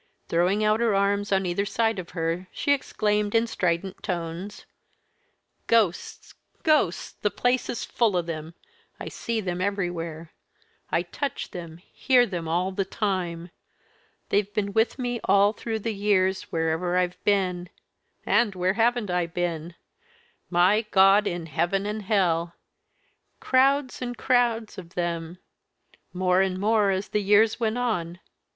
[0.29, 4.65] Throwing out her arms on either side of her, she exclaimed in strident tones:
[5.67, 6.33] "Ghosts!
[6.63, 7.11] Ghosts!
[7.21, 8.55] The place is full of them
[8.99, 10.31] I see them everywhere.
[10.91, 13.51] I touch them, hear them all the time.
[14.29, 17.69] They've been with me all through the years, wherever I've been
[18.25, 19.75] and where haven't I been?
[20.49, 22.55] My God in heaven and hell!
[23.39, 25.37] crowds and crowds of them,
[26.11, 28.17] more and more as the years went on.